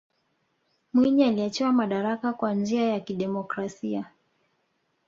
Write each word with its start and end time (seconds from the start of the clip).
mwinyi 0.93 1.23
aliachiwa 1.23 1.71
madaraka 1.71 2.33
kwa 2.33 2.53
njia 2.53 2.87
ya 2.89 2.99
kidemokrasia 2.99 4.05